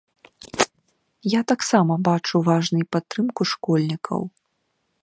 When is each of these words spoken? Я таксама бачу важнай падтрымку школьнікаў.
Я 1.31 1.41
таксама 1.53 1.93
бачу 2.09 2.43
важнай 2.49 2.83
падтрымку 2.97 3.41
школьнікаў. 3.53 4.21